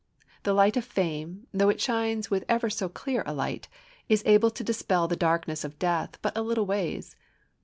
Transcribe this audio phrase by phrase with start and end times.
[0.41, 3.67] The light of fame, though it shines with ever so clear a light,
[4.09, 7.15] is able to dispel the darkness of death but a little ways.